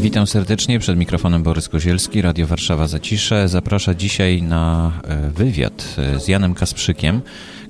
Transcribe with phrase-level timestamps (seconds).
[0.00, 3.48] Witam serdecznie, przed mikrofonem Borys Kozielski, Radio Warszawa Zacisze.
[3.48, 7.20] Zaprasza dzisiaj na e, wywiad e, z Janem Kasprzykiem,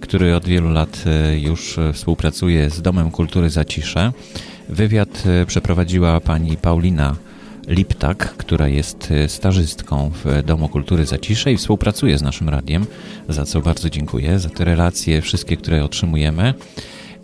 [0.01, 4.13] który od wielu lat e, już współpracuje z Domem Kultury Zacisze.
[4.69, 7.17] Wywiad przeprowadziła pani Paulina
[7.69, 12.87] Liptak, która jest stażystką w Domu Kultury Zacisze i współpracuje z naszym radiem,
[13.29, 16.55] za co bardzo dziękuję, za te relacje wszystkie, które otrzymujemy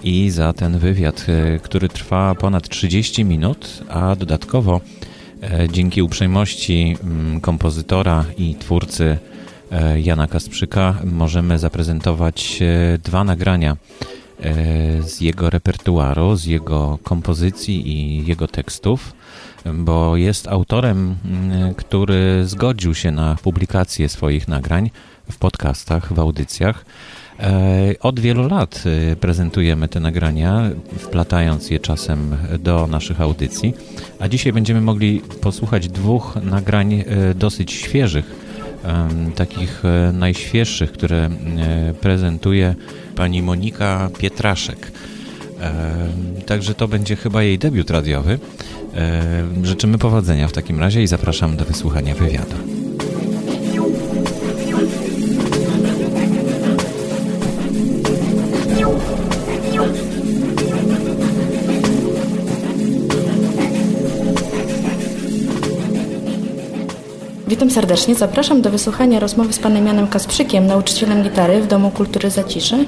[0.04, 1.26] i za ten wywiad,
[1.62, 4.80] który trwa ponad 30 minut, a dodatkowo
[5.70, 9.18] dzięki uprzejmości mm, kompozytora i twórcy
[9.70, 12.62] e, Jana Kasprzyka możemy zaprezentować
[13.04, 13.76] dwa nagrania
[15.00, 19.12] z jego repertuaru, z jego kompozycji i jego tekstów,
[19.74, 24.90] bo jest autorem, mm, który zgodził się na publikację swoich nagrań
[25.30, 26.84] w podcastach, w audycjach.
[27.40, 33.74] E, od wielu lat e, prezentujemy te nagrania, wplatając je czasem do naszych audycji,
[34.18, 38.46] a dzisiaj będziemy mogli posłuchać dwóch nagrań e, dosyć świeżych,
[39.34, 41.30] takich najświeższych, które
[42.00, 42.74] prezentuje
[43.16, 44.92] pani Monika Pietraszek.
[46.46, 48.38] Także to będzie chyba jej debiut radiowy.
[49.62, 52.75] Życzymy powodzenia w takim razie i zapraszam do wysłuchania wywiadu.
[67.56, 68.14] Witam serdecznie.
[68.14, 72.84] Zapraszam do wysłuchania rozmowy z panem Janem Kasprzykiem, nauczycielem gitary w Domu Kultury Zacisze,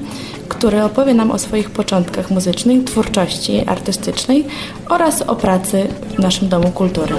[0.48, 4.44] który opowie nam o swoich początkach muzycznych, twórczości artystycznej
[4.88, 7.14] oraz o pracy w naszym Domu Kultury.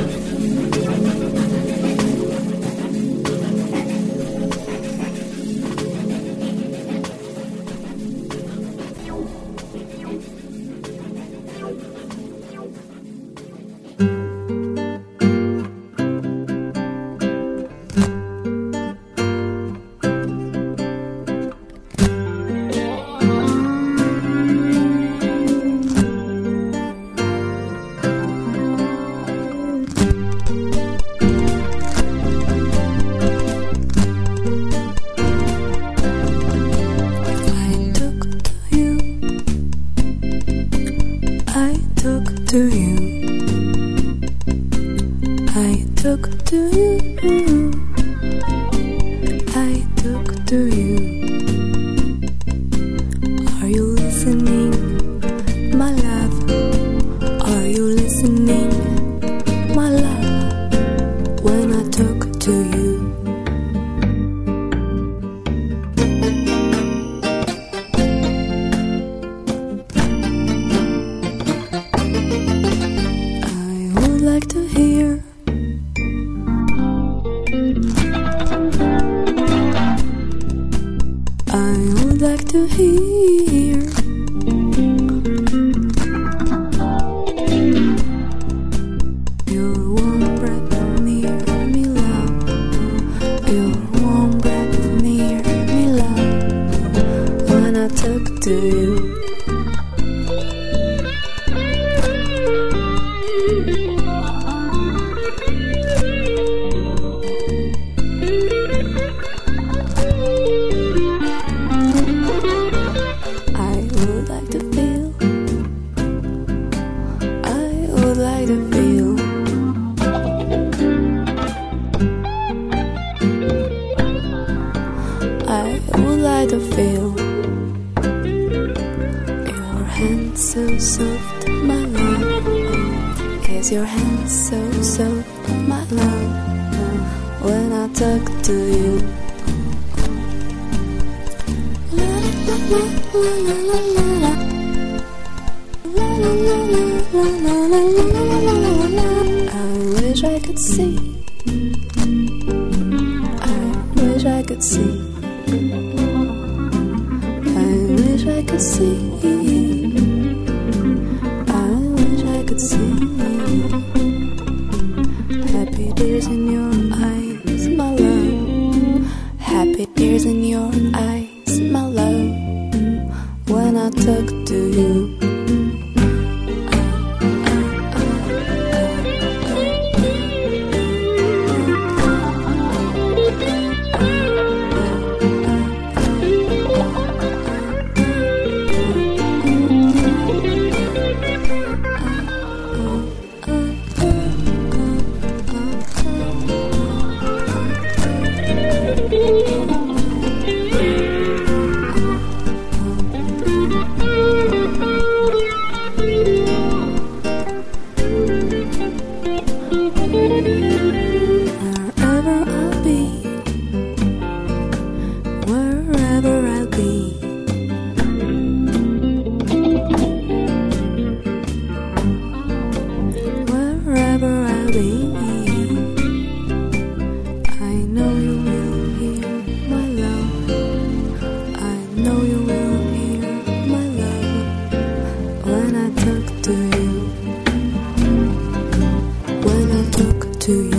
[240.50, 240.79] to you.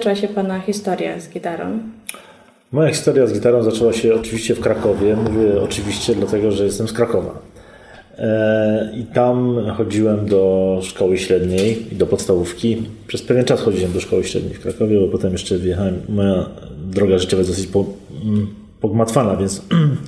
[0.00, 1.78] Zaczęła się Pana historia z gitarą?
[2.72, 5.16] Moja historia z gitarą zaczęła się oczywiście w Krakowie.
[5.16, 7.38] Mówię oczywiście dlatego, że jestem z Krakowa.
[8.18, 12.82] E, I tam chodziłem do szkoły średniej i do podstawówki.
[13.06, 16.00] Przez pewien czas chodziłem do szkoły średniej w Krakowie, bo potem jeszcze wyjechałem.
[16.08, 16.46] Moja
[16.90, 18.46] droga życiowa jest dosyć mm,
[18.80, 19.62] pogmatwana, więc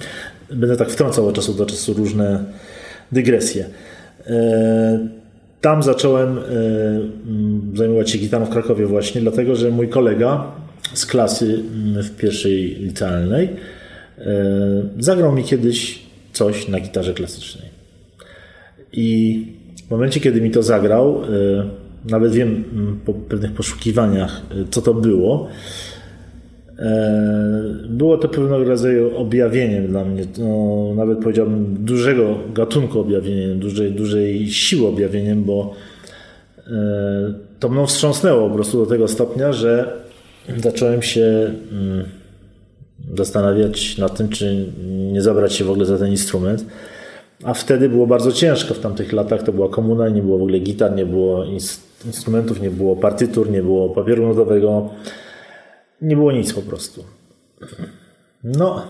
[0.50, 2.44] będę tak wtrącał od czasu do czasu różne
[3.12, 3.64] dygresje.
[5.62, 6.42] E, tam zacząłem e,
[7.28, 10.44] mm, zajmować się gitarą w Krakowie właśnie, dlatego że mój kolega
[10.94, 13.48] z klasy mm, w pierwszej licealnej
[14.98, 17.68] zagrał mi kiedyś coś na gitarze klasycznej.
[18.92, 19.46] I
[19.86, 21.28] w momencie, kiedy mi to zagrał, e,
[22.10, 25.48] nawet wiem mm, po pewnych poszukiwaniach, e, co to było.
[26.78, 33.92] E, było to pewnego rodzaju objawieniem dla mnie, no, nawet powiedziałbym dużego gatunku objawieniem, dużej,
[33.92, 35.74] dużej siły objawieniem, bo
[37.60, 39.92] to mną wstrząsnęło po prostu do tego stopnia, że
[40.56, 42.04] zacząłem się mm,
[43.16, 44.66] zastanawiać nad tym, czy
[45.12, 46.64] nie zabrać się w ogóle za ten instrument.
[47.44, 49.42] A wtedy było bardzo ciężko w tamtych latach.
[49.42, 51.44] To była komuna, nie było w ogóle gitar, nie było
[52.06, 54.90] instrumentów, nie było partytur, nie było papieru notowego.
[56.02, 57.04] Nie było nic po prostu.
[58.44, 58.86] No,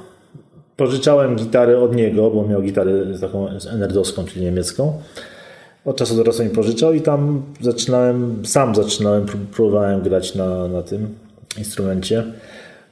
[0.77, 5.01] pożyczałem gitarę od niego, bo miał gitarę taką enerdowską, czyli niemiecką.
[5.85, 10.83] Od czasu do czasu mi pożyczał i tam zaczynałem, sam zaczynałem, próbowałem grać na, na
[10.83, 11.15] tym
[11.59, 12.25] instrumencie.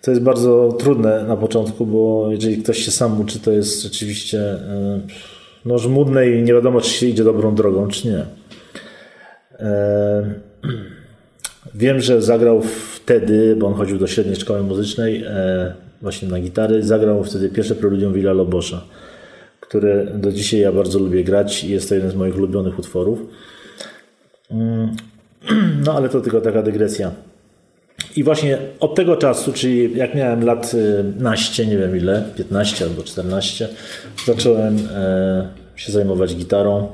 [0.03, 4.39] To jest bardzo trudne na początku, bo jeżeli ktoś się sam uczy, to jest rzeczywiście...
[4.39, 5.31] Yy,
[5.65, 8.25] no, żmudne i nie wiadomo, czy się idzie dobrą drogą, czy nie.
[9.59, 10.35] E,
[11.75, 12.63] wiem, że zagrał
[12.95, 17.75] wtedy, bo on chodził do średniej szkoły muzycznej, e, właśnie na gitary, zagrał wtedy pierwsze
[17.75, 18.85] preludium Villa Lobosza,
[19.61, 23.19] które do dzisiaj ja bardzo lubię grać i jest to jeden z moich ulubionych utworów.
[24.51, 24.97] Mm,
[25.87, 27.11] no ale to tylko taka dygresja.
[28.17, 30.73] I właśnie od tego czasu, czyli jak miałem lat
[31.19, 33.69] naście, nie wiem ile, 15 albo 14,
[34.27, 36.89] zacząłem e, się zajmować gitarą,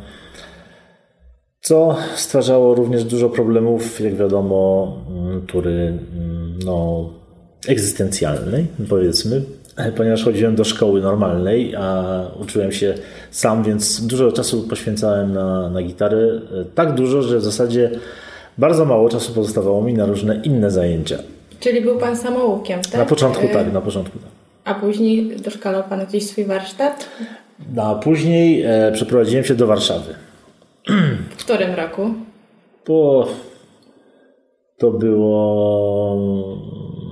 [1.66, 4.92] co stwarzało również dużo problemów, jak wiadomo,
[5.35, 7.11] natury mm, no,
[7.68, 9.42] egzystencjalnej, powiedzmy,
[9.96, 12.04] ponieważ chodziłem do szkoły normalnej, a
[12.42, 12.94] uczyłem się
[13.30, 16.40] sam, więc dużo czasu poświęcałem na, na gitary.
[16.61, 17.90] E, tak dużo, że w zasadzie
[18.58, 21.18] bardzo mało czasu pozostawało mi na różne inne zajęcia.
[21.61, 22.94] Czyli był Pan samoukiem, tak?
[22.94, 24.30] Na początku tak, na początku tak.
[24.64, 27.08] A później doszkalał Pan gdzieś swój warsztat?
[27.75, 30.14] No, a później e, przeprowadziłem się do Warszawy.
[31.47, 32.15] W którym roku?
[32.85, 33.29] Po,
[34.79, 36.17] to było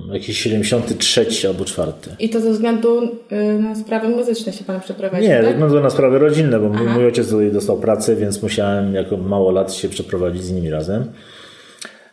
[0.07, 1.91] mm, jakiś 73 albo 4.
[2.19, 5.45] I to ze względu y, na sprawy muzyczne się Pan przeprowadził, Nie, tak?
[5.45, 6.83] ze względu na sprawy rodzinne, bo Aha.
[6.93, 11.11] mój ojciec tutaj dostał pracę, więc musiałem jako mało lat się przeprowadzić z nimi razem.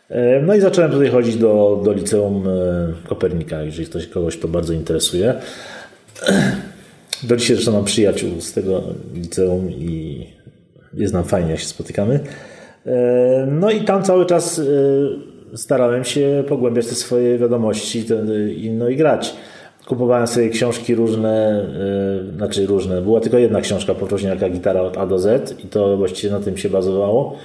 [0.09, 4.47] E, no i zacząłem tutaj chodzić do, do liceum e, Kopernika, jeżeli ktoś kogoś to
[4.47, 5.33] bardzo interesuje.
[7.23, 10.23] Do dzisiaj zresztą mam przyjaciół z tego liceum i
[10.93, 12.19] jest nam fajnie, jak się spotykamy.
[12.85, 14.61] E, no i tam cały czas
[15.55, 18.05] starałem się pogłębiać te swoje wiadomości
[18.57, 19.35] i, no i grać.
[19.87, 21.65] Kupowałem sobie książki różne,
[22.37, 23.01] znaczy różne.
[23.01, 26.57] Była tylko jedna książka Poprośniaka Gitara od A do Z i to właściwie na tym
[26.57, 27.37] się bazowało.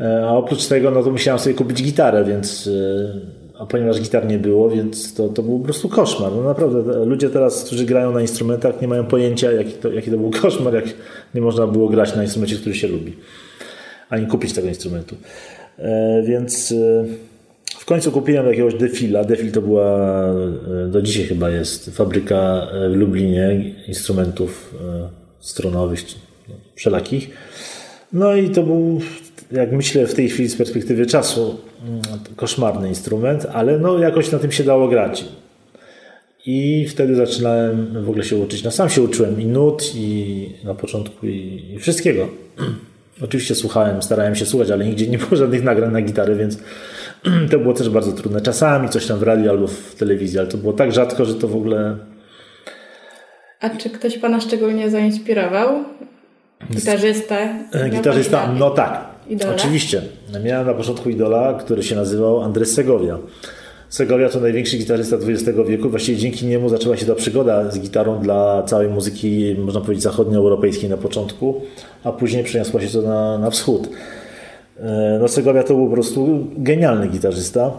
[0.00, 3.20] E, a oprócz tego, no to musiałem sobie kupić gitarę, więc e,
[3.58, 6.32] a ponieważ gitar nie było, więc to, to był po prostu koszmar.
[6.32, 10.16] No naprawdę, ludzie teraz, którzy grają na instrumentach, nie mają pojęcia, jaki to, jaki to
[10.16, 10.84] był koszmar, jak
[11.34, 13.16] nie można było grać na instrumencie, który się lubi,
[14.10, 15.16] ani kupić tego instrumentu.
[15.78, 16.74] E, więc
[17.78, 19.24] w końcu kupiłem jakiegoś Defila.
[19.24, 20.08] Defil to była,
[20.88, 24.74] do dzisiaj chyba jest, fabryka w Lublinie instrumentów
[25.40, 26.00] strunowych,
[26.74, 27.30] wszelakich.
[28.12, 29.00] No i to był
[29.52, 32.00] jak myślę w tej chwili z perspektywy czasu, mm,
[32.36, 35.24] koszmarny instrument, ale no jakoś na tym się dało grać.
[36.46, 38.64] I wtedy zaczynałem w ogóle się uczyć.
[38.64, 42.28] No sam się uczyłem i nut, i na początku, i, i wszystkiego.
[43.24, 46.58] Oczywiście słuchałem, starałem się słuchać, ale nigdzie nie było żadnych nagrań na gitarę, więc
[47.50, 48.40] to było też bardzo trudne.
[48.40, 51.48] Czasami coś tam w radiu albo w telewizji, ale to było tak rzadko, że to
[51.48, 51.96] w ogóle.
[53.60, 55.84] A czy ktoś Pana szczególnie zainspirował?
[56.70, 57.36] Gitarzysta?
[57.72, 59.04] E, gitarzysta, no tak.
[59.28, 59.54] Idola?
[59.54, 60.02] Oczywiście.
[60.44, 63.18] Miałem na początku idola, który się nazywał Andres Segovia.
[63.88, 65.90] Segovia to największy gitarysta XX wieku.
[65.90, 70.90] Właściwie dzięki niemu zaczęła się ta przygoda z gitarą dla całej muzyki, można powiedzieć, zachodnioeuropejskiej
[70.90, 71.62] na początku,
[72.04, 73.88] a później przeniosła się to na, na wschód.
[74.80, 77.70] E, no Segovia to był po prostu genialny gitarzysta,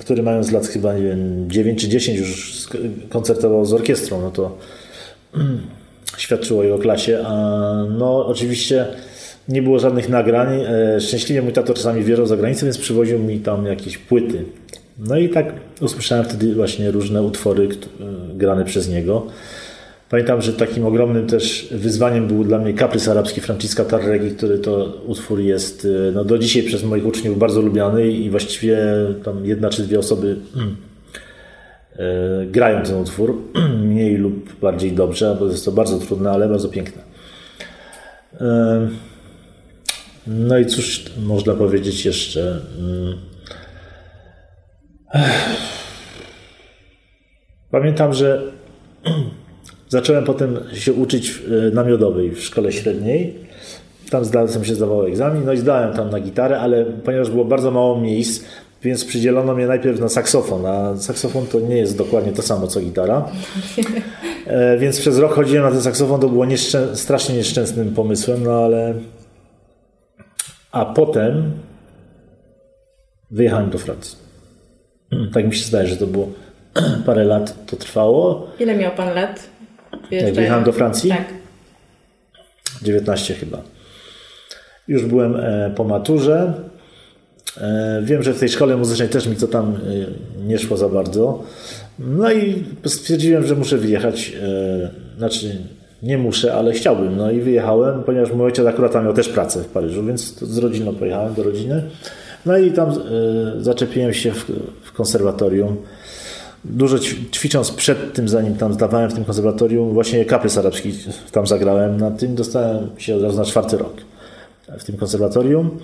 [0.00, 2.68] który mając lat chyba, nie wiem, 9 czy 10 już
[3.08, 4.20] koncertował z orkiestrą.
[4.20, 4.58] No to
[6.16, 7.24] świadczyło o jego klasie.
[7.98, 8.86] No oczywiście
[9.48, 10.60] nie było żadnych nagrań.
[10.60, 14.44] E, szczęśliwie mój tato czasami wjeżdżał za granicę, więc przywoził mi tam jakieś płyty.
[14.98, 19.26] No i tak usłyszałem wtedy właśnie różne utwory e, grane przez niego.
[20.10, 25.02] Pamiętam, że takim ogromnym też wyzwaniem był dla mnie kaprys arabski Franciska Tarregi, który to
[25.06, 28.78] utwór jest e, no, do dzisiaj przez moich uczniów bardzo lubiany i właściwie
[29.24, 30.36] tam jedna czy dwie osoby
[32.46, 33.42] grają ten utwór,
[33.84, 37.02] mniej lub bardziej dobrze, bo jest to bardzo trudne, ale bardzo piękne.
[40.26, 42.60] No i cóż można powiedzieć jeszcze?
[42.78, 43.18] Mm.
[47.70, 48.42] Pamiętam, że
[49.88, 53.34] zacząłem potem się uczyć na miodowej w szkole średniej.
[54.10, 57.70] Tam zdałem się zdawał egzamin, no i zdałem tam na gitarę, ale ponieważ było bardzo
[57.70, 58.44] mało miejsc,
[58.82, 62.80] więc przydzielono mnie najpierw na saksofon, a saksofon to nie jest dokładnie to samo co
[62.80, 63.24] gitara.
[64.46, 68.64] E, więc przez rok chodziłem na ten saksofon, to było nieszczę strasznie nieszczęsnym pomysłem, no
[68.64, 68.94] ale
[70.72, 71.52] a potem
[73.30, 74.18] wyjechałem do Francji.
[75.32, 76.28] Tak mi się zdaje, że to było
[77.06, 78.46] parę lat to trwało.
[78.60, 79.48] Ile miał pan lat?
[80.10, 81.10] Jak wyjechałem do Francji?
[81.10, 81.24] Tak.
[82.82, 83.62] 19 chyba.
[84.88, 86.52] Już byłem e, po maturze.
[87.60, 89.78] E, wiem, że w tej szkole muzycznej też mi to tam e,
[90.46, 91.42] nie szło za bardzo.
[91.98, 94.32] No i stwierdziłem, że muszę wyjechać.
[95.18, 95.56] Znaczy,
[96.02, 97.16] nie muszę, ale chciałbym.
[97.16, 100.58] No i wyjechałem, ponieważ mój ojciec akurat tam miał też pracę w Paryżu, więc z
[100.58, 101.82] rodziną pojechałem do rodziny.
[102.46, 102.92] No i tam
[103.58, 104.50] zaczepiłem się w,
[104.82, 105.76] w, konserwatorium.
[106.64, 106.98] Dużo
[107.32, 110.92] ćwicząc przed tym, zanim tam zdawałem w tym konserwatorium, właśnie kaprys arabski
[111.32, 111.96] tam zagrałem.
[111.96, 113.94] Na tym dostałem się od razu na czwarty rok
[114.78, 115.78] w tym konserwatorium.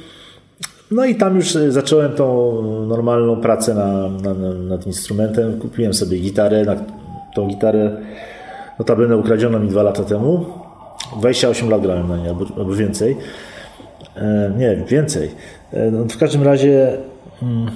[0.90, 5.60] No i tam już e, zacząłem tą normalną pracę na, na, nad instrumentem.
[5.60, 6.64] Kupiłem sobie gitarę.
[6.64, 6.76] Na
[7.34, 7.96] tą gitarę
[8.78, 10.46] Notabene ukradziono mi dwa lata temu.
[11.20, 13.16] 28 lat grałem na niej, albo, albo więcej.
[14.16, 15.30] E, nie, więcej.
[15.72, 16.98] E, no, w każdym razie,
[17.42, 17.70] mm,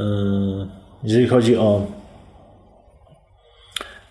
[0.00, 0.04] e,
[1.04, 1.86] jeżeli chodzi o,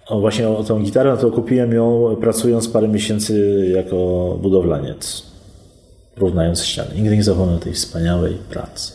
[0.08, 3.96] o właśnie o, o tą gitarę, no to kupiłem ją pracując parę miesięcy jako
[4.42, 5.27] budowlaniec,
[6.18, 6.96] równając ściany.
[6.96, 8.94] Nigdy nie zapomnę tej wspaniałej pracy.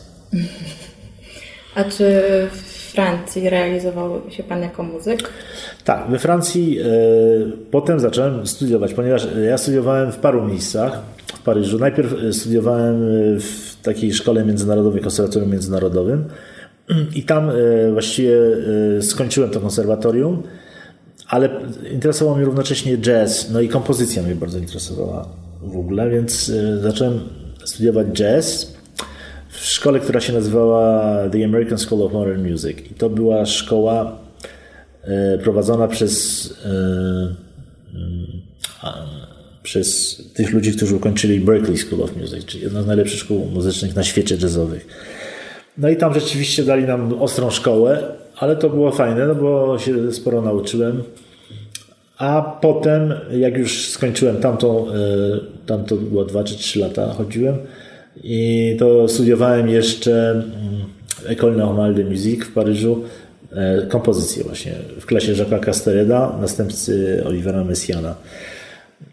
[1.75, 2.21] A czy
[2.93, 5.29] Francji realizował się Pan jako muzyk?
[5.83, 6.85] Tak, we Francji e,
[7.71, 11.79] potem zacząłem studiować, ponieważ ja studiowałem w paru miejscach w Paryżu.
[11.79, 16.25] Najpierw e, studiowałem e, w takiej szkole międzynarodowej, konserwatorium międzynarodowym
[17.15, 17.53] i tam e,
[17.91, 18.37] właściwie
[18.97, 20.43] e, skończyłem to konserwatorium,
[21.27, 21.49] ale
[21.91, 27.19] interesował mnie równocześnie jazz, no i kompozycja mnie bardzo interesowała w ogóle, więc e, zacząłem
[27.65, 28.73] studiować jazz
[29.49, 32.77] w szkole, która się nazywała The American School of Modern Music.
[32.91, 34.19] I to była szkoła
[35.03, 37.35] e, prowadzona przez, e,
[39.63, 43.95] przez tych ludzi, którzy ukończyli Berkeley School of Music, czyli jedna z najlepszych szkół muzycznych
[43.95, 44.87] na świecie jazzowych.
[45.77, 48.03] No i tam rzeczywiście dali nam ostrą szkołę,
[48.37, 51.03] ale to było fajne, no bo się sporo nauczyłem.
[52.23, 54.93] A potem, jak już skończyłem tamtą, e,
[55.65, 57.57] tam to było 2 czy 3 lata chodziłem,
[58.23, 63.03] i to studiowałem jeszcze mm, École Normale de Musique w Paryżu,
[63.51, 68.15] e, kompozycję właśnie w klasie Jacques'a Castereda, następcy Olivera Messiana.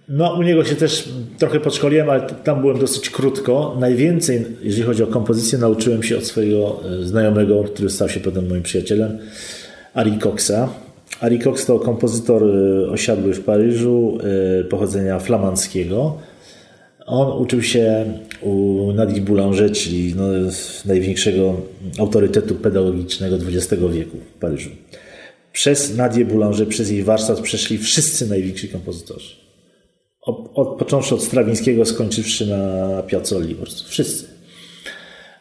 [0.08, 3.76] No, u niego się też trochę podszkoliłem, ale tam byłem dosyć krótko.
[3.80, 8.48] Najwięcej, jeżeli chodzi o kompozycję, nauczyłem się od swojego e, znajomego, który stał się potem
[8.48, 9.18] moim przyjacielem,
[9.94, 10.68] Ari Coxa.
[11.20, 14.18] Ari Cox to kompozytor e, osiadły w Paryżu,
[14.70, 16.18] pochodzenia flamandzkiego.
[17.06, 18.04] On uczył się
[18.42, 20.24] u Nadia Boulanger, czyli no,
[20.84, 21.60] największego
[21.98, 24.70] autorytetu pedagogicznego XX wieku w Paryżu.
[25.52, 29.36] Przez Nadię Boulanger, przez jej warsztat przeszli wszyscy najwięksi kompozytorzy.
[30.22, 33.56] Od, od, począwszy od Strawińskiego, skończywszy na Piazzoli,
[33.88, 34.39] wszyscy.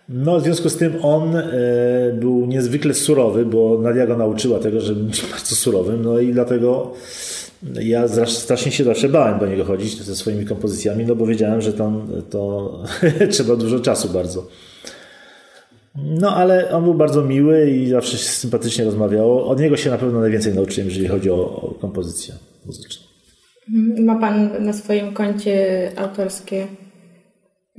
[0.09, 1.43] No, w związku z tym on e,
[2.13, 6.93] był niezwykle surowy, bo Nadia go nauczyła tego, żeby być bardzo surowym, no i dlatego
[7.81, 11.73] ja strasznie się zawsze bałem do niego chodzić ze swoimi kompozycjami, no bo wiedziałem, że
[11.73, 12.73] tam to
[13.31, 14.47] trzeba dużo czasu bardzo.
[15.95, 19.47] No ale on był bardzo miły i zawsze się sympatycznie rozmawiało.
[19.47, 22.33] Od niego się na pewno najwięcej nauczyłem, jeżeli chodzi o, o kompozycję
[22.65, 23.05] muzyczną.
[23.97, 26.67] Ma Pan na swoim koncie autorskie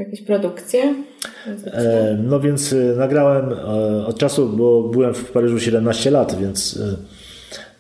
[0.00, 0.95] jakieś produkcje?
[1.66, 6.78] E, no więc e, nagrałem e, od czasu, bo byłem w Paryżu 17 lat, więc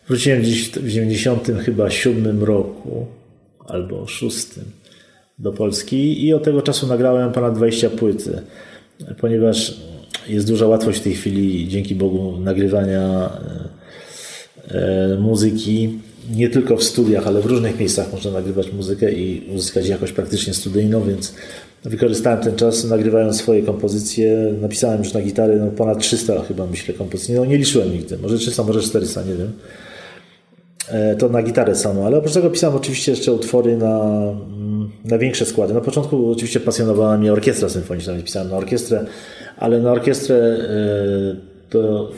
[0.08, 3.06] Wróciłem gdzieś w 90 chyba 7 roku
[3.66, 4.46] albo 6
[5.38, 8.28] do Polski i od tego czasu nagrałem ponad 20 płyt,
[9.20, 9.80] ponieważ
[10.28, 13.30] jest duża łatwość w tej chwili, dzięki Bogu, nagrywania
[15.18, 15.98] muzyki
[16.30, 20.54] nie tylko w studiach, ale w różnych miejscach można nagrywać muzykę i uzyskać jakość praktycznie
[20.54, 21.34] studyjną, więc
[21.84, 24.54] wykorzystałem ten czas nagrywając swoje kompozycje.
[24.60, 27.34] Napisałem już na gitary no, ponad 300 chyba myślę kompozycji.
[27.34, 29.52] No nie liczyłem nigdy, może 300, może 400, nie wiem.
[30.88, 35.18] E, to na gitarę samo, ale oprócz tego pisałem oczywiście jeszcze utwory na, mm, na
[35.18, 35.74] większe składy.
[35.74, 39.04] Na początku oczywiście pasjonowała mnie orkiestra symfoniczna, więc pisałem na orkiestrę,
[39.56, 41.36] ale na orkiestrę e,
[41.70, 42.10] to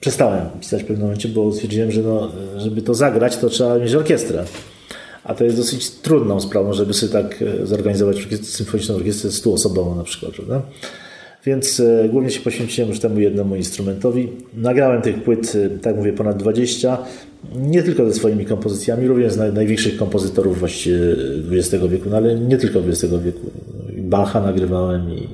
[0.00, 3.94] przestałem pisać w pewnym momencie, bo stwierdziłem, że no, żeby to zagrać, to trzeba mieć
[3.94, 4.44] orkiestrę.
[5.26, 10.04] A to jest dosyć trudną sprawą, żeby sobie tak e, zorganizować symfoniczną orkiestrę stuosobową na
[10.04, 10.62] przykład, prawda?
[11.46, 14.28] Więc e, głównie się poświęciłem już temu jednemu instrumentowi.
[14.54, 16.98] Nagrałem tych płyt, e, tak mówię, ponad 20.
[17.56, 20.98] Nie tylko ze swoimi kompozycjami, również z największych kompozytorów właściwie
[21.50, 23.50] XX wieku, no ale nie tylko XX wieku.
[23.98, 25.28] Bacha nagrywałem i,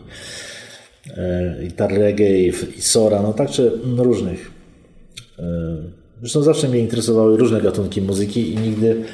[1.66, 1.70] i
[2.22, 4.50] i, i Sora, no także różnych.
[6.20, 9.04] Zresztą zawsze mnie interesowały różne gatunki muzyki i nigdy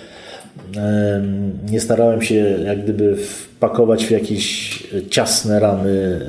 [1.70, 2.34] nie starałem się
[2.64, 4.78] jak gdyby wpakować w jakieś
[5.10, 6.20] ciasne ramy,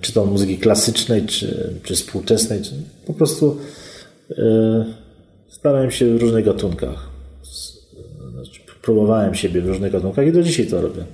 [0.00, 2.62] czy to muzyki klasycznej, czy, czy współczesnej.
[2.62, 2.70] Czy
[3.06, 3.58] po prostu
[5.48, 7.08] starałem się w różnych gatunkach.
[8.32, 11.04] Znaczy, próbowałem siebie w różnych gatunkach i do dzisiaj to robię.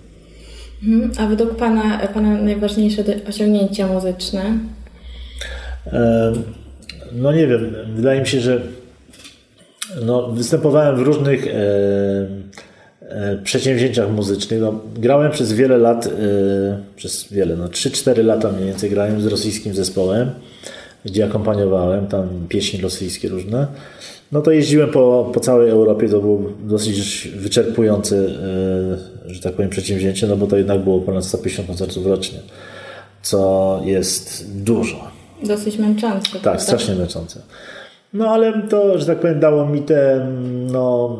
[0.83, 1.13] Mhm.
[1.19, 4.59] A według Pana, Pana najważniejsze osiągnięcia muzyczne?
[7.13, 8.63] No nie wiem, wydaje mi się, że
[10.03, 11.51] no, występowałem w różnych e,
[13.01, 14.61] e, przedsięwzięciach muzycznych.
[14.61, 16.11] No, grałem przez wiele lat, e,
[16.97, 20.31] przez wiele, no 3-4 lata mniej więcej grałem z rosyjskim zespołem,
[21.05, 23.67] gdzie akompaniowałem tam pieśni rosyjskie różne.
[24.33, 28.29] No to jeździłem po, po całej Europie, to było dosyć wyczerpujące,
[29.27, 32.39] że tak powiem, przedsięwzięcie, no bo to jednak było ponad 150 koncertów rocznie,
[33.23, 35.11] co jest dużo.
[35.43, 36.33] Dosyć męczące.
[36.33, 36.63] Tak, prawda?
[36.63, 37.41] strasznie męczące.
[38.15, 40.27] No ale to, że tak powiem, dało mi te
[40.73, 41.19] no,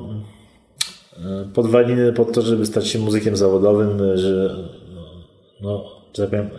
[1.55, 4.57] podwaliny pod to, żeby stać się muzykiem zawodowym, że
[5.61, 6.51] no, że tak powiem,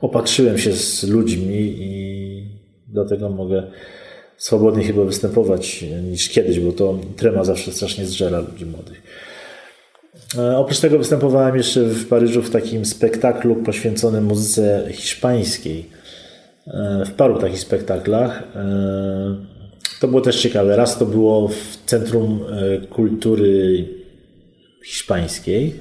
[0.00, 2.48] opatrzyłem się z ludźmi i
[2.88, 3.62] dlatego mogę
[4.36, 9.02] swobodnie chyba występować niż kiedyś, bo to trema zawsze strasznie zżera ludzi młodych.
[10.38, 15.86] E, oprócz tego występowałem jeszcze w Paryżu w takim spektaklu poświęconym muzyce hiszpańskiej.
[16.66, 18.42] E, w paru takich spektaklach.
[20.04, 20.76] To było też ciekawe.
[20.76, 23.88] Raz to było w Centrum e, Kultury
[24.84, 25.74] Hiszpańskiej,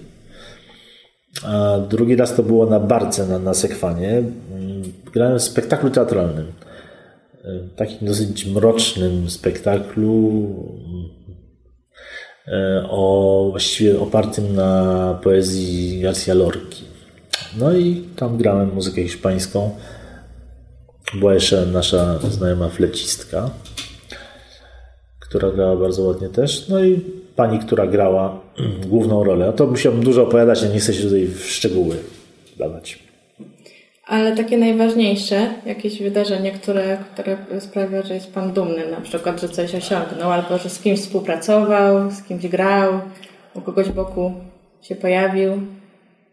[1.45, 4.09] a drugi raz to było na Barce, na, na Sekwanie.
[4.09, 4.83] Mm,
[5.13, 6.51] grałem w spektaklu teatralnym.
[7.43, 10.45] E, takim dosyć mrocznym spektaklu
[12.47, 16.83] e, o, właściwie opartym na poezji Garcia Lorki.
[17.57, 19.75] No i tam grałem muzykę hiszpańską.
[21.19, 23.49] Była jeszcze nasza znajoma flecistka
[25.33, 26.69] która grała bardzo ładnie też.
[26.69, 27.01] No i
[27.35, 28.39] pani, która grała
[28.89, 29.45] główną rolę.
[29.45, 31.95] No to musiałbym dużo opowiadać, a nie chcę się tutaj w szczegóły
[32.59, 32.99] dawać.
[34.07, 39.49] Ale takie najważniejsze, jakieś wydarzenie, które, które sprawia, że jest Pan dumny, na przykład, że
[39.49, 42.93] coś osiągnął, albo że z kimś współpracował, z kimś grał,
[43.53, 44.33] u kogoś boku
[44.81, 45.51] się pojawił.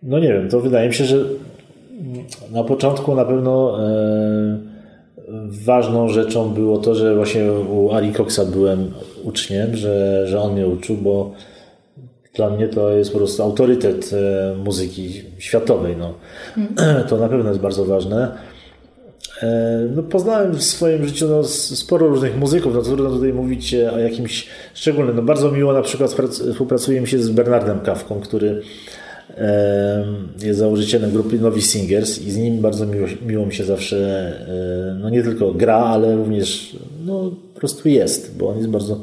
[0.03, 1.17] No nie wiem, to wydaje mi się, że
[2.53, 4.69] na początku na pewno e,
[5.64, 8.90] ważną rzeczą było to, że właśnie u Ali Coxa byłem
[9.23, 11.33] uczniem, że, że on mnie uczył, bo
[12.35, 15.97] dla mnie to jest po prostu autorytet e, muzyki światowej.
[15.99, 16.14] No.
[16.57, 17.05] Mm.
[17.09, 18.38] To na pewno jest bardzo ważne.
[19.43, 23.99] E, no, poznałem w swoim życiu no, sporo różnych muzyków, no trudno tutaj mówić o
[23.99, 25.16] jakimś szczególnym.
[25.16, 26.11] No, bardzo miło na przykład
[26.51, 28.62] współpracuje mi się z Bernardem Kawką, który
[30.43, 34.33] jest założycielem grupy Novi Singers i z nim bardzo miło, miło mi się zawsze,
[35.01, 39.01] no nie tylko gra, ale również no, po prostu jest, bo on jest bardzo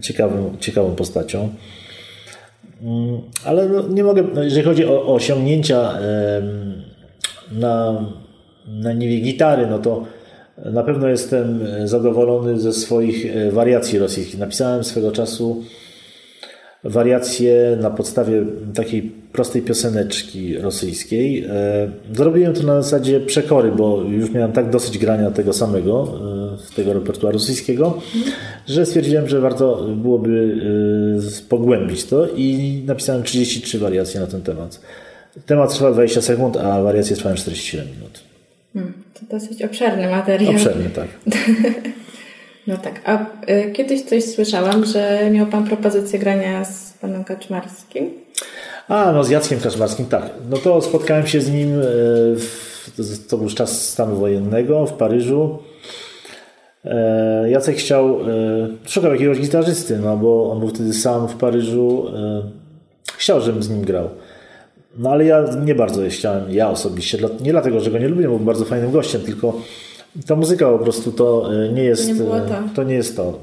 [0.00, 1.48] ciekawą, ciekawą postacią.
[2.82, 5.98] Mm, ale no, nie mogę, no, jeżeli chodzi o, o osiągnięcia
[7.52, 8.04] na,
[8.66, 10.04] na niwie gitary, no to
[10.64, 14.38] na pewno jestem zadowolony ze swoich e, wariacji rosyjskich.
[14.38, 15.62] Napisałem swego czasu
[16.84, 18.44] wariacje na podstawie
[18.74, 21.44] takiej prostej pioseneczki rosyjskiej.
[21.44, 26.08] E, zrobiłem to na zasadzie przekory, bo już miałem tak dosyć grania tego samego,
[26.72, 27.98] e, tego repertuaru rosyjskiego,
[28.66, 30.56] że stwierdziłem, że warto byłoby
[31.42, 34.80] e, pogłębić to i napisałem 33 wariacje na ten temat.
[35.46, 38.20] Temat trwa 20 sekund, a wariacje trwają 47 minut.
[38.74, 40.52] Hmm, to dosyć obszerny materiał.
[40.52, 41.08] Obszerny, tak.
[42.66, 43.00] No tak.
[43.04, 48.10] A y, kiedyś coś słyszałam, że miał Pan propozycję grania z Panem Kaczmarskim.
[48.88, 50.30] A, no z Jackiem Kaczmarskim, tak.
[50.50, 51.84] No to spotkałem się z nim, y,
[52.36, 55.58] w, to był czas stanu wojennego w Paryżu.
[56.84, 58.18] E, Jacek chciał,
[58.86, 62.06] szukał jakiegoś gitarzysty, no bo on był wtedy sam w Paryżu.
[63.16, 64.08] Chciał, żebym z nim grał.
[64.98, 68.38] No ale ja nie bardzo chciałem, ja osobiście, nie dlatego, że go nie lubię, był
[68.38, 69.54] bardzo fajnym gościem, tylko
[70.26, 72.14] ta muzyka po prostu to nie jest nie
[72.74, 72.82] to.
[72.82, 73.38] Nie jest to.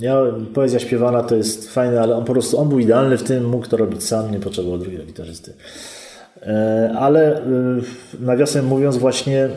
[0.00, 0.22] Ja,
[0.54, 3.66] poezja śpiewana to jest fajne, ale on po prostu on był idealny w tym, mógł
[3.66, 5.52] to robić sam, nie potrzebował drugiego gitarzysty.
[6.42, 7.42] E, ale e,
[8.20, 9.48] nawiasem mówiąc, właśnie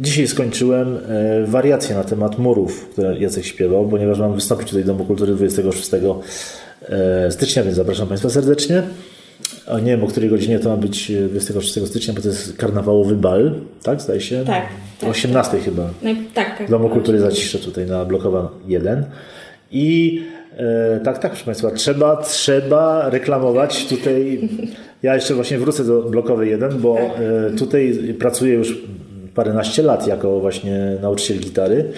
[0.00, 4.86] dzisiaj skończyłem e, wariację na temat murów, które Jacek śpiewał, ponieważ mam wystąpić tutaj w
[4.86, 5.90] Domu Kultury 26
[7.30, 8.82] stycznia, więc zapraszam Państwa serdecznie.
[9.66, 13.16] A nie wiem, o której godzinie to ma być 26 stycznia, bo to jest karnawałowy
[13.16, 14.00] bal, tak?
[14.00, 14.44] Zdaje się?
[14.44, 14.66] Tak.
[15.02, 15.60] O 18 tak.
[15.64, 15.82] chyba.
[16.02, 16.66] No, tak, tak.
[16.66, 19.04] W Domu Kultury Zacisze tutaj na Blokowa 1.
[19.70, 20.20] I
[20.56, 24.48] e, tak, tak, proszę Państwa, trzeba, trzeba reklamować tutaj.
[25.02, 27.10] Ja jeszcze właśnie wrócę do blokowej 1, bo e,
[27.58, 28.78] tutaj pracuję już
[29.34, 31.92] paręnaście lat jako właśnie nauczyciel gitary.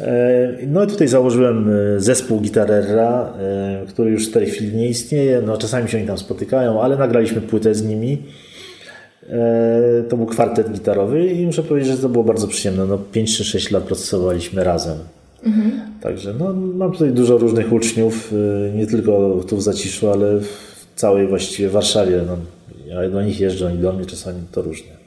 [0.00, 4.88] E, no i tutaj założyłem e, zespół Gitarera, e, który już w tej chwili nie
[4.88, 5.42] istnieje.
[5.46, 8.18] No czasami się oni tam spotykają, ale nagraliśmy płytę z nimi.
[10.08, 12.86] To był kwartet gitarowy i muszę powiedzieć, że to było bardzo przyjemne.
[12.86, 14.98] No 5 czy 6 lat procesowaliśmy razem.
[15.44, 15.72] Mhm.
[16.00, 18.34] Także no, mam tutaj dużo różnych uczniów,
[18.74, 22.20] nie tylko tu w Zaciszu, ale w całej właściwie Warszawie.
[22.26, 22.36] No,
[22.86, 25.01] ja do nich jeżdżę, oni do mnie czasami to różnie.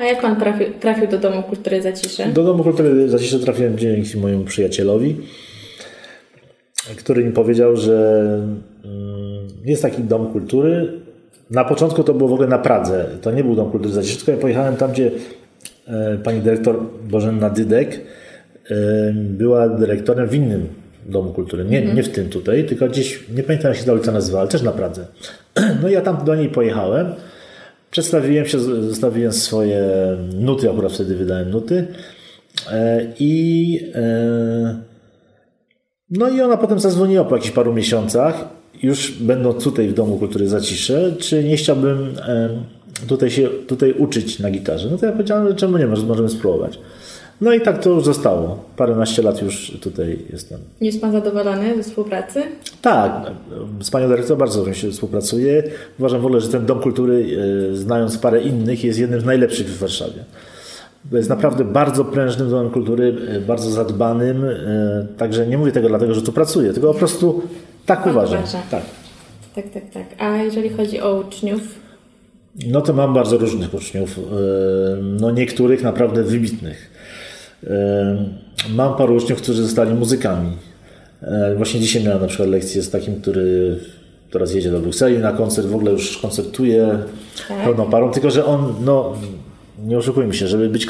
[0.00, 2.26] A jak Pan trafił, trafił do Domu Kultury Zacisze?
[2.26, 5.16] Do Domu Kultury Zacisze trafiłem dzięki mojemu przyjacielowi,
[6.96, 8.22] który mi powiedział, że
[8.84, 10.92] mm, jest taki Dom Kultury.
[11.50, 13.06] Na początku to było w ogóle na Pradze.
[13.22, 15.10] To nie był Dom Kultury Zacisze, tylko ja pojechałem tam, gdzie
[15.88, 18.00] e, pani dyrektor Bożenna Dydek
[19.14, 20.68] była dyrektorem w innym
[21.06, 21.64] Domu Kultury.
[21.64, 24.50] Nie, nie w tym tutaj, tylko gdzieś, nie pamiętam jak się ta ulica nazywała, ale
[24.50, 25.06] też na Pradze.
[25.82, 27.12] No i ja tam do niej pojechałem.
[27.90, 29.82] Przedstawiłem się, zostawiłem swoje
[30.34, 31.86] nuty, akurat wtedy wydałem nuty.
[32.70, 34.80] E, I e,
[36.10, 38.48] no i ona potem zadzwoniła po jakichś paru miesiącach,
[38.82, 42.14] już będąc tutaj w Domu Kultury Zacisze, czy nie chciałbym
[43.08, 44.88] tutaj się tutaj uczyć na gitarze.
[44.90, 46.78] No to ja powiedziałem, że czemu nie, możemy spróbować.
[47.40, 48.64] No i tak to już zostało.
[48.76, 50.60] Paręnaście lat już tutaj jestem.
[50.80, 52.42] Jest Pan zadowolony ze współpracy?
[52.82, 53.12] Tak,
[53.82, 55.62] z Panią Dyrektor bardzo dobrze się współpracuje.
[55.98, 57.26] Uważam w ogóle, że ten Dom Kultury,
[57.72, 60.24] e, znając parę innych, jest jednym z najlepszych w Warszawie.
[61.12, 64.44] Jest naprawdę bardzo prężnym domem kultury, e, bardzo zadbanym.
[64.44, 67.42] E, także nie mówię tego dlatego, że tu pracuję, tylko po prostu
[67.86, 68.38] tak Pan uważam.
[68.38, 68.62] Uważa.
[68.70, 68.82] Tak.
[69.54, 70.04] tak, tak, tak.
[70.18, 71.60] A jeżeli chodzi o uczniów?
[72.66, 74.20] No to mam bardzo różnych uczniów.
[75.02, 76.89] No niektórych naprawdę wybitnych.
[78.70, 80.50] Mam paru uczniów, którzy zostali muzykami.
[81.56, 83.76] Właśnie dzisiaj miałem na przykład lekcję z takim, który
[84.30, 86.98] teraz jedzie do Brukseli na koncert, w ogóle już koncertuje
[87.48, 87.64] tak.
[87.64, 89.12] pełną parą, tylko że on, no
[89.84, 90.86] nie oszukujmy się, żeby być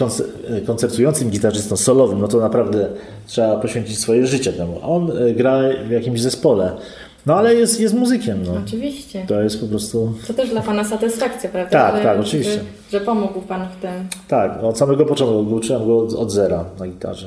[0.67, 2.87] koncertującym gitarzystą solowym, no to naprawdę
[3.27, 4.79] trzeba poświęcić swoje życie temu.
[4.83, 6.73] On e, gra w jakimś zespole.
[7.27, 8.39] No ale jest, jest muzykiem.
[8.47, 8.53] No.
[8.67, 9.25] Oczywiście.
[9.29, 10.13] To jest po prostu.
[10.27, 11.71] To też dla Pana satysfakcja, prawda?
[11.71, 12.61] Tak, że, tak, oczywiście.
[12.93, 13.91] Że, że, pomógł Pan w tym.
[14.29, 15.55] Tak, od samego początku.
[15.55, 17.27] Uczyłem go od, od zera na gitarze.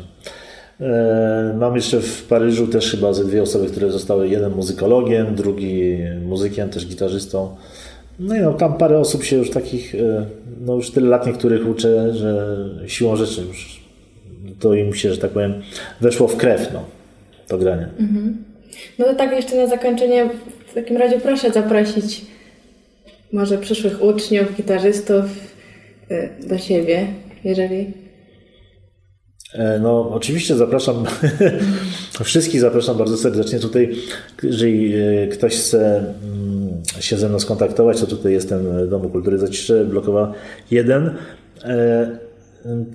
[0.81, 4.27] E, mam jeszcze w Paryżu też chyba ze dwie osoby, które zostały.
[4.29, 7.55] Jeden muzykologiem, drugi muzykiem, też gitarzystą.
[8.19, 10.25] No i no, tam parę osób się już takich, e,
[10.65, 12.55] no już tyle lat niektórych uczę, że
[12.87, 13.83] siłą rzeczy już
[14.59, 15.53] to im się, że tak powiem,
[16.01, 16.83] weszło w krew, no,
[17.47, 17.87] to granie.
[17.99, 18.52] Mhm.
[18.99, 20.29] No to tak jeszcze na zakończenie
[20.67, 22.21] w takim razie proszę zaprosić
[23.33, 25.25] może przyszłych uczniów, gitarzystów
[26.11, 27.07] y, do siebie,
[27.43, 27.93] jeżeli...
[29.53, 31.05] E, no, oczywiście zapraszam
[32.23, 33.59] wszystkich, zapraszam bardzo serdecznie.
[33.59, 33.95] Tutaj,
[34.43, 39.37] jeżeli e, ktoś chce mm, się ze mną skontaktować, to tutaj jestem w Domu Kultury
[39.37, 40.33] Zacisze, blokowa
[40.71, 41.15] 1.
[41.63, 42.17] E,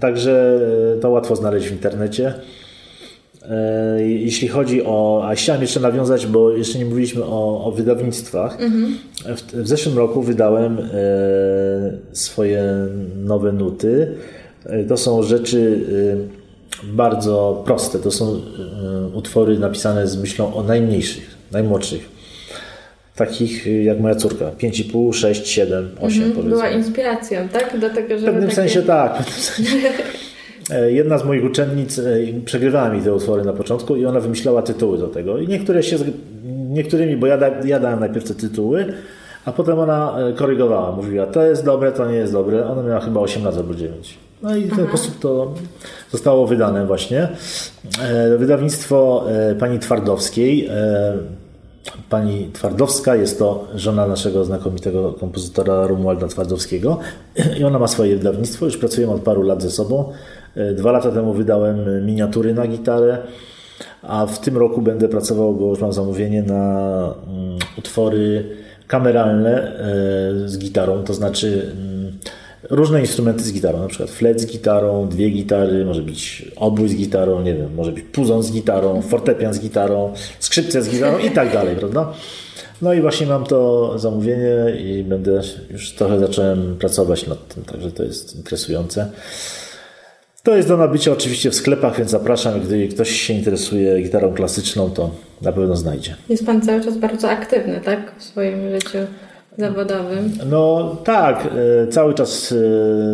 [0.00, 0.60] także
[1.00, 2.34] to łatwo znaleźć w internecie.
[3.50, 5.22] E, jeśli chodzi o.
[5.24, 8.60] A chciałem jeszcze nawiązać, bo jeszcze nie mówiliśmy o, o wydawnictwach.
[8.60, 8.98] Mhm.
[9.24, 10.82] W, w, zeszłym roku wydałem e,
[12.12, 12.64] swoje
[13.16, 14.14] nowe nuty.
[14.66, 15.84] E, to są rzeczy
[16.84, 17.98] bardzo proste.
[17.98, 18.40] To są
[19.14, 22.08] utwory napisane z myślą o najmniejszych, najmłodszych.
[23.16, 24.44] Takich jak moja córka.
[24.44, 26.48] 5,5, 6, 7, 8 mhm.
[26.48, 27.78] Była inspiracją, tak?
[27.80, 28.54] Do tego, żeby w pewnym takie...
[28.54, 29.12] sensie tak.
[29.12, 29.92] W pewnym sensie.
[30.70, 32.02] E, jedna z moich uczennic e,
[32.44, 35.38] przegrywała mi te utwory na początku i ona wymyślała tytuły do tego.
[35.38, 35.96] I niektóre się,
[36.68, 38.92] niektórymi, bo ja, da, ja dałem najpierw te tytuły,
[39.44, 40.96] a potem ona e, korygowała.
[40.96, 42.66] Mówiła, to jest dobre, to nie jest dobre.
[42.66, 44.18] Ona miała chyba 8 lat albo 9.
[44.42, 45.54] No i w ten sposób to
[46.10, 47.28] zostało wydane właśnie.
[48.38, 49.26] Wydawnictwo
[49.60, 50.68] pani Twardowskiej.
[52.10, 53.16] pani Twardowska.
[53.16, 56.98] Jest to żona naszego znakomitego kompozytora Romualda Twardowskiego
[57.60, 58.64] i ona ma swoje wydawnictwo.
[58.64, 60.12] Już pracujemy od paru lat ze sobą.
[60.74, 63.18] Dwa lata temu wydałem miniatury na gitarę,
[64.02, 68.44] a w tym roku będę pracował, bo już mam zamówienie na mm, utwory
[68.86, 72.12] kameralne e, z gitarą, to znaczy mm,
[72.70, 76.94] różne instrumenty z gitarą, na przykład flet z gitarą, dwie gitary, może być obój z
[76.94, 81.30] gitarą, nie wiem, może być puzon z gitarą, fortepian z gitarą, skrzypce z gitarą i
[81.30, 82.12] tak dalej, prawda?
[82.82, 87.92] No i właśnie mam to zamówienie i będę, już trochę zacząłem pracować nad tym, także
[87.92, 89.10] to jest interesujące.
[90.48, 92.60] To jest do nabycia oczywiście w sklepach, więc zapraszam.
[92.60, 95.10] Gdy ktoś się interesuje gitarą klasyczną, to
[95.42, 96.14] na pewno znajdzie.
[96.28, 98.12] Jest Pan cały czas bardzo aktywny, tak?
[98.18, 98.98] W swoim życiu
[99.58, 100.32] zawodowym.
[100.50, 101.48] No tak,
[101.84, 102.54] e, cały czas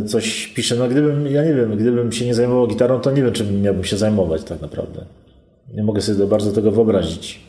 [0.05, 0.77] e, coś piszę.
[0.77, 3.85] No gdybym, ja nie wiem, gdybym się nie zajmował gitarą, to nie wiem, czym miałbym
[3.85, 5.05] się zajmować tak naprawdę.
[5.75, 7.41] Nie mogę sobie bardzo tego wyobrazić.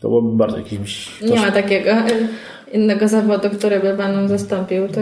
[0.00, 1.22] To byłoby bardzo jakimś...
[1.22, 1.90] Nie ma takiego
[2.72, 4.88] innego zawodu, który by Panu zastąpił.
[4.88, 5.00] To...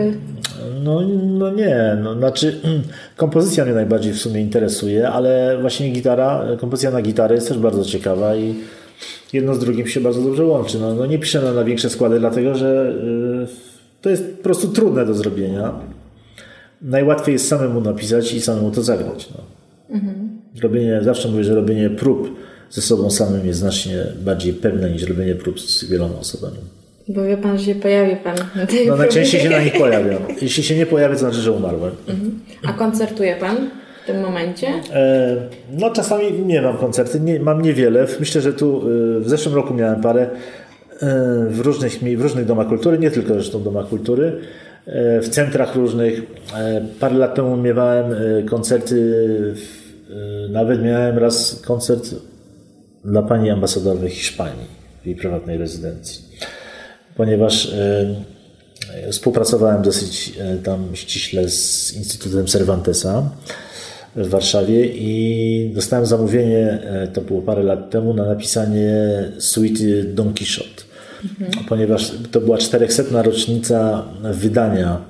[0.83, 1.01] No,
[1.38, 2.61] no nie, no, znaczy
[3.16, 7.85] kompozycja mnie najbardziej w sumie interesuje, ale właśnie gitara, kompozycja na gitarę jest też bardzo
[7.85, 8.55] ciekawa i
[9.33, 10.79] jedno z drugim się bardzo dobrze łączy.
[10.79, 12.94] No, no nie piszę na, na większe składy, dlatego że
[13.40, 13.46] yy,
[14.03, 15.73] to jest po prostu trudne do zrobienia.
[16.83, 19.29] Najłatwiej jest samemu napisać i samemu to zagrać.
[19.31, 19.44] No.
[19.96, 20.40] Mhm.
[20.62, 22.37] Robienie, zawsze mówię, że robienie prób
[22.70, 26.57] ze sobą samym jest znacznie bardziej pewne niż robienie prób z wieloma osobami.
[27.14, 30.23] Bo wie pan, że się pojawi pan na tej No najczęściej się na nich pojawiam.
[30.42, 31.92] Jeśli się nie pojawia, to znaczy, że umarłem.
[32.09, 32.40] Mhm.
[32.64, 33.57] A koncertuje pan
[34.03, 34.66] w tym momencie?
[34.92, 35.37] E,
[35.79, 38.07] no czasami nie mam koncerty, nie, mam niewiele.
[38.20, 40.29] Myślę, że tu e, w zeszłym roku miałem parę e,
[41.49, 44.40] w różnych, w różnych domach kultury, nie tylko zresztą domach kultury,
[45.23, 46.23] w centrach różnych.
[47.01, 48.05] Parę lat temu miewałem
[48.51, 49.14] koncerty,
[50.51, 52.14] nawet miałem raz koncert
[53.05, 54.66] dla pani ambasador w Hiszpanii,
[55.03, 56.30] w jej prywatnej rezydencji
[57.20, 63.30] ponieważ e, współpracowałem dosyć e, tam ściśle z Instytutem Cervantesa
[64.16, 68.92] w Warszawie i dostałem zamówienie, e, to było parę lat temu, na napisanie
[69.38, 70.83] suity Don Quixote.
[71.40, 71.64] Mhm.
[71.68, 73.22] Ponieważ to była 400.
[73.22, 75.00] rocznica wydania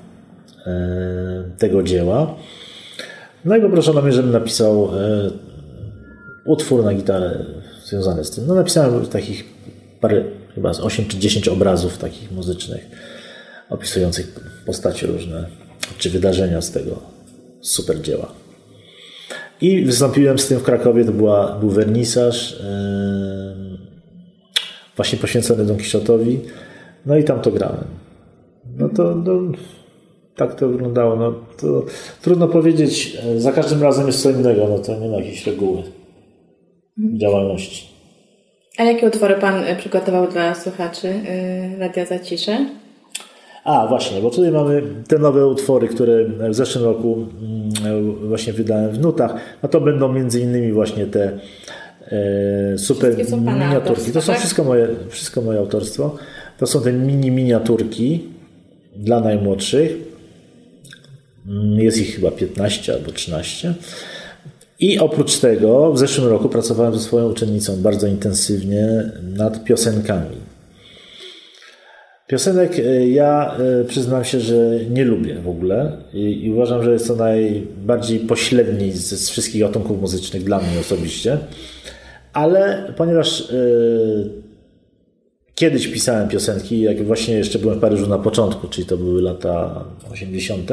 [1.57, 2.35] tego dzieła.
[3.45, 4.89] No i poproszono mnie, żebym napisał
[6.45, 7.45] utwór na gitarę
[7.85, 8.47] związany z tym.
[8.47, 9.45] No napisałem takich
[10.01, 10.23] parę
[10.55, 12.85] chyba z 8 czy 10 obrazów takich muzycznych
[13.69, 15.45] opisujących postacie różne,
[15.97, 16.99] czy wydarzenia z tego
[17.61, 18.33] super dzieła.
[19.61, 23.77] I wystąpiłem z tym w Krakowie, to była, był wernisaż yy,
[24.95, 26.39] właśnie poświęcony Don Quixotowi,
[27.05, 27.85] no i tam to grałem.
[28.77, 29.41] No to, no,
[30.35, 31.15] tak to wyglądało.
[31.15, 31.85] No, to
[32.21, 35.83] trudno powiedzieć, za każdym razem jest co innego, no to nie ma jakiejś reguły
[37.17, 37.90] działalności.
[38.77, 42.65] A jakie utwory Pan y, przygotował dla słuchaczy y, Radia Zacisze?
[43.63, 47.27] A, właśnie, bo tutaj mamy te nowe utwory, które w zeszłym roku
[47.83, 49.35] mm, właśnie wydałem w nutach.
[49.63, 51.39] No to będą między innymi właśnie te
[52.11, 54.11] e, super miniaturki.
[54.11, 54.39] To są tak?
[54.39, 56.15] wszystko, moje, wszystko moje autorstwo.
[56.57, 58.23] To są te mini miniaturki
[58.95, 59.91] dla najmłodszych.
[61.47, 63.73] Mm, jest ich chyba 15 albo 13.
[64.81, 70.35] I oprócz tego w zeszłym roku pracowałem ze swoją uczennicą bardzo intensywnie nad piosenkami.
[72.27, 76.93] Piosenek e, ja e, przyznam się, że nie lubię w ogóle i, i uważam, że
[76.93, 81.37] jest to najbardziej pośredni z, z, wszystkich gatunków muzycznych dla mnie osobiście.
[82.33, 84.29] Ale ponieważ y,
[85.55, 89.85] kiedyś pisałem piosenki, jak właśnie jeszcze byłem w Paryżu na początku, czyli to były lata
[90.11, 90.71] 80.,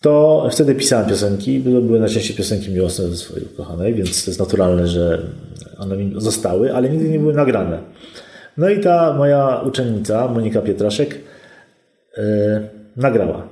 [0.00, 1.58] to wtedy pisałem piosenki.
[1.60, 5.22] Były najczęściej piosenki miłosne ze swojej ukochanej, więc to jest naturalne, że
[5.78, 7.78] one mi zostały, ale nigdy nie były nagrane.
[8.56, 11.14] No i ta moja uczennica, Monika Pietraszek,
[12.16, 12.22] yy,
[12.96, 13.48] nagrała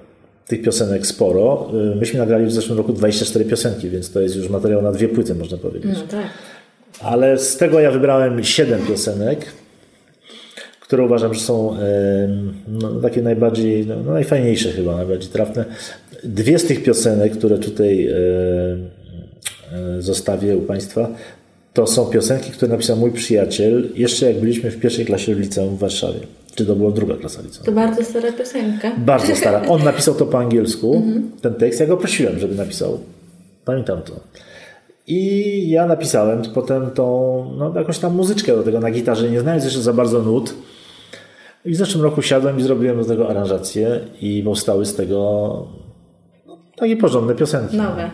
[0.46, 1.70] tych piosenek sporo.
[1.72, 5.09] Yy, myśmy nagrali w zeszłym roku 24 piosenki, więc to jest już materiał na dwie
[5.09, 5.92] płyty, można powiedzieć.
[5.94, 6.26] No tak.
[7.00, 9.46] Ale z tego ja wybrałem 7 piosenek
[10.85, 11.76] które uważam, że są
[12.68, 15.64] no, takie najbardziej, no, najfajniejsze chyba, najbardziej trafne.
[16.24, 18.14] Dwie z tych piosenek, które tutaj e,
[19.72, 21.08] e, zostawię u Państwa,
[21.72, 25.76] to są piosenki, które napisał mój przyjaciel jeszcze jak byliśmy w pierwszej klasie w liceum
[25.76, 26.20] w Warszawie.
[26.54, 27.66] Czy to była druga klasa liceum?
[27.66, 28.92] To bardzo stara piosenka.
[28.98, 29.62] Bardzo stara.
[29.68, 31.30] On napisał to po angielsku, mhm.
[31.40, 31.80] ten tekst.
[31.80, 32.98] Ja go prosiłem, żeby napisał.
[33.64, 34.20] Pamiętam to.
[35.06, 37.04] I ja napisałem potem tą,
[37.58, 40.54] no, jakąś tam muzyczkę do tego na gitarze, nie znając jeszcze za bardzo nut.
[41.64, 45.68] I w zeszłym roku siadłem i zrobiłem do tego aranżację i powstały z tego
[46.76, 47.76] takie porządne piosenki.
[47.76, 48.10] Nowe.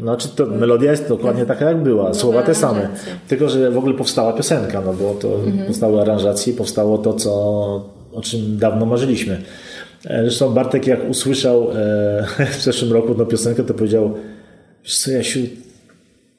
[0.00, 2.88] Znaczy to melodia jest dokładnie taka jak była, słowa te same.
[3.28, 5.66] Tylko, że w ogóle powstała piosenka, no bo to mhm.
[5.66, 7.32] powstały aranżacje, powstało to, co,
[8.12, 9.42] o czym dawno marzyliśmy.
[10.04, 14.14] E, zresztą Bartek jak usłyszał e, w zeszłym roku tę piosenkę, to powiedział,
[14.84, 15.40] wiesz co Jasiu,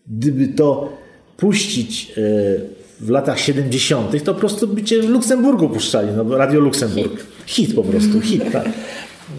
[0.08, 0.90] gdyby to
[1.38, 2.22] puścić e,
[3.00, 7.26] w latach 70., to po prostu by cię w Luksemburgu puszczali, no Radio Luksemburg.
[7.46, 8.70] Hit, hit po prostu, hit, tak.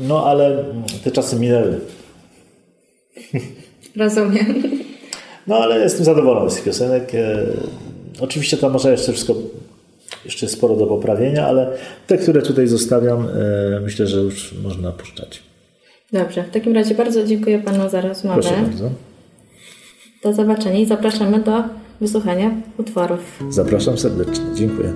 [0.09, 0.65] No ale
[1.05, 1.81] te czasy minęły.
[3.97, 4.63] Rozumiem.
[5.47, 7.15] No ale jestem zadowolony z tych piosenek.
[7.15, 7.47] E,
[8.21, 9.35] oczywiście tam może jeszcze wszystko,
[10.25, 11.71] jeszcze sporo do poprawienia, ale
[12.07, 15.43] te, które tutaj zostawiam, e, myślę, że już można puszczać.
[16.13, 18.43] Dobrze, w takim razie bardzo dziękuję Panu za rozmowę.
[18.43, 18.91] Proszę bardzo.
[20.23, 21.63] Do zobaczenia i zapraszamy do
[22.01, 23.21] wysłuchania utworów.
[23.51, 24.45] Zapraszam serdecznie.
[24.55, 24.93] Dziękuję.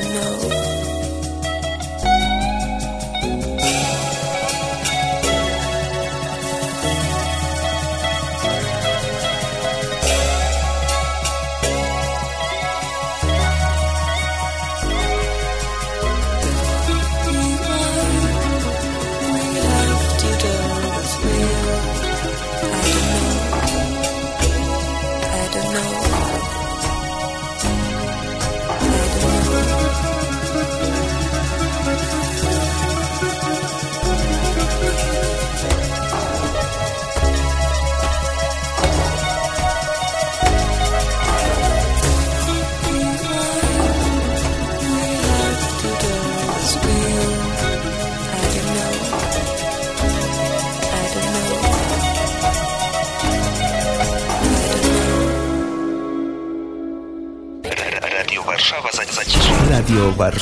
[0.00, 0.57] to know.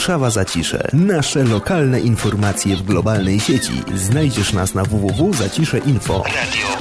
[0.06, 0.88] Warszawa Zacisze.
[0.92, 3.82] Nasze lokalne informacje w globalnej sieci.
[3.94, 6.22] Znajdziesz nas na www.zaciszeinfo.
[6.22, 6.75] Radio.